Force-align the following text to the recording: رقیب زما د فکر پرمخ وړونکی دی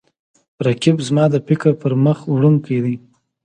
رقیب 0.65 0.97
زما 1.07 1.25
د 1.33 1.35
فکر 1.47 1.69
پرمخ 1.81 2.17
وړونکی 2.33 2.77
دی 2.85 2.95